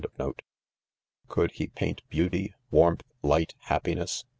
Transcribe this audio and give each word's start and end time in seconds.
f 0.19 0.31
Could 1.27 1.51
he 1.51 1.67
paint 1.67 2.01
beauty, 2.09 2.55
warmth, 2.71 3.03
light, 3.21 3.53
happiness? 3.59 4.25